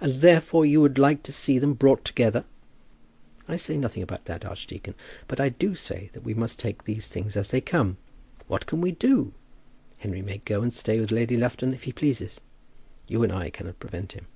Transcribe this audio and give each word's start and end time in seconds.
"And, 0.00 0.14
therefore, 0.14 0.66
you 0.66 0.80
would 0.80 0.98
like 0.98 1.22
to 1.22 1.32
see 1.32 1.56
them 1.60 1.74
brought 1.74 2.04
together?" 2.04 2.44
"I 3.46 3.54
say 3.54 3.76
nothing 3.76 4.02
about 4.02 4.24
that, 4.24 4.44
archdeacon; 4.44 4.96
but 5.28 5.38
I 5.38 5.50
do 5.50 5.76
say 5.76 6.10
that 6.14 6.24
we 6.24 6.34
must 6.34 6.58
take 6.58 6.82
these 6.82 7.06
things 7.06 7.36
as 7.36 7.50
they 7.52 7.60
come. 7.60 7.96
What 8.48 8.66
can 8.66 8.80
we 8.80 8.90
do? 8.90 9.34
Henry 9.98 10.20
may 10.20 10.38
go 10.38 10.62
and 10.62 10.74
stay 10.74 10.98
with 10.98 11.12
Lady 11.12 11.36
Lufton 11.36 11.72
if 11.74 11.84
he 11.84 11.92
pleases. 11.92 12.40
You 13.06 13.22
and 13.22 13.30
I 13.30 13.50
cannot 13.50 13.78
prevent 13.78 14.14
him." 14.14 14.26